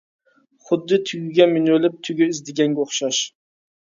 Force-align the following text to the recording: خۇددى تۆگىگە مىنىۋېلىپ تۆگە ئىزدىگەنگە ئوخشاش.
خۇددى 0.67 0.97
تۆگىگە 1.09 1.45
مىنىۋېلىپ 1.51 1.99
تۆگە 2.07 2.29
ئىزدىگەنگە 2.31 2.83
ئوخشاش. 2.85 3.23